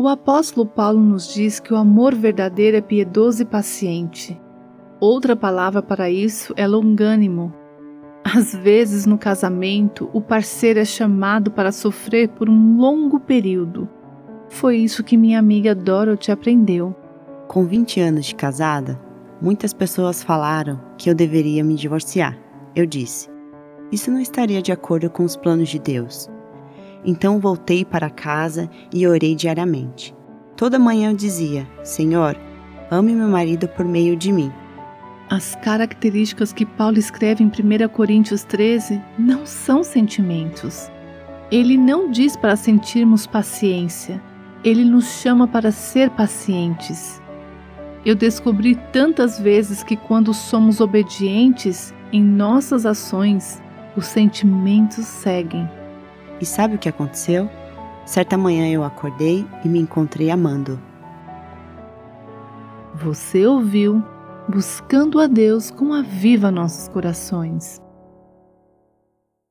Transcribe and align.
O 0.00 0.06
apóstolo 0.06 0.64
Paulo 0.64 1.00
nos 1.00 1.26
diz 1.34 1.58
que 1.58 1.74
o 1.74 1.76
amor 1.76 2.14
verdadeiro 2.14 2.76
é 2.76 2.80
piedoso 2.80 3.42
e 3.42 3.44
paciente. 3.44 4.40
Outra 5.00 5.34
palavra 5.34 5.82
para 5.82 6.08
isso 6.08 6.54
é 6.56 6.68
longânimo. 6.68 7.52
Às 8.22 8.54
vezes, 8.54 9.06
no 9.06 9.18
casamento, 9.18 10.08
o 10.12 10.20
parceiro 10.20 10.78
é 10.78 10.84
chamado 10.84 11.50
para 11.50 11.72
sofrer 11.72 12.28
por 12.28 12.48
um 12.48 12.76
longo 12.78 13.18
período. 13.18 13.88
Foi 14.48 14.76
isso 14.76 15.02
que 15.02 15.16
minha 15.16 15.36
amiga 15.36 15.74
Dorothy 15.74 16.30
aprendeu. 16.30 16.94
Com 17.48 17.66
20 17.66 18.00
anos 18.00 18.26
de 18.26 18.36
casada, 18.36 19.00
muitas 19.42 19.72
pessoas 19.72 20.22
falaram 20.22 20.80
que 20.96 21.10
eu 21.10 21.14
deveria 21.14 21.64
me 21.64 21.74
divorciar. 21.74 22.38
Eu 22.72 22.86
disse: 22.86 23.28
Isso 23.90 24.12
não 24.12 24.20
estaria 24.20 24.62
de 24.62 24.70
acordo 24.70 25.10
com 25.10 25.24
os 25.24 25.34
planos 25.34 25.68
de 25.68 25.80
Deus. 25.80 26.30
Então 27.04 27.38
voltei 27.38 27.84
para 27.84 28.10
casa 28.10 28.68
e 28.92 29.06
orei 29.06 29.34
diariamente. 29.34 30.14
Toda 30.56 30.78
manhã 30.78 31.10
eu 31.10 31.16
dizia: 31.16 31.68
Senhor, 31.82 32.36
ame 32.90 33.14
meu 33.14 33.28
marido 33.28 33.68
por 33.68 33.84
meio 33.84 34.16
de 34.16 34.32
mim. 34.32 34.52
As 35.30 35.54
características 35.56 36.52
que 36.52 36.64
Paulo 36.64 36.98
escreve 36.98 37.44
em 37.44 37.48
1 37.48 37.88
Coríntios 37.90 38.44
13 38.44 39.00
não 39.18 39.44
são 39.44 39.84
sentimentos. 39.84 40.90
Ele 41.50 41.76
não 41.76 42.10
diz 42.10 42.36
para 42.36 42.56
sentirmos 42.56 43.26
paciência, 43.26 44.22
ele 44.64 44.84
nos 44.84 45.04
chama 45.20 45.46
para 45.46 45.70
ser 45.70 46.10
pacientes. 46.10 47.22
Eu 48.04 48.14
descobri 48.14 48.74
tantas 48.92 49.38
vezes 49.38 49.82
que 49.82 49.96
quando 49.96 50.32
somos 50.32 50.80
obedientes 50.80 51.94
em 52.12 52.22
nossas 52.22 52.86
ações, 52.86 53.62
os 53.96 54.06
sentimentos 54.06 55.04
seguem. 55.04 55.68
E 56.40 56.46
sabe 56.46 56.76
o 56.76 56.78
que 56.78 56.88
aconteceu? 56.88 57.50
Certa 58.06 58.36
manhã 58.36 58.68
eu 58.70 58.84
acordei 58.84 59.46
e 59.64 59.68
me 59.68 59.78
encontrei 59.78 60.30
amando. 60.30 60.80
Você 62.94 63.46
ouviu 63.46 64.02
Buscando 64.48 65.20
a 65.20 65.26
Deus 65.26 65.70
com 65.70 65.92
a 65.92 66.00
viva 66.00 66.50
nossos 66.50 66.88
corações. 66.88 67.82